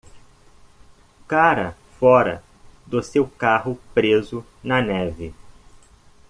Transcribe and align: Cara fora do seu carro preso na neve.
Cara 1.27 1.77
fora 1.99 2.43
do 2.87 3.03
seu 3.03 3.27
carro 3.27 3.79
preso 3.93 4.43
na 4.63 4.81
neve. 4.81 5.31